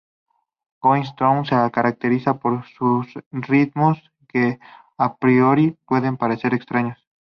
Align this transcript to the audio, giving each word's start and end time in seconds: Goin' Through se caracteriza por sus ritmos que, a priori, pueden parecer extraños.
Goin' 0.81 1.05
Through 1.15 1.45
se 1.45 1.55
caracteriza 1.71 2.39
por 2.39 2.65
sus 2.69 3.05
ritmos 3.31 3.99
que, 4.27 4.57
a 4.97 5.15
priori, 5.17 5.77
pueden 5.85 6.17
parecer 6.17 6.55
extraños. 6.55 6.97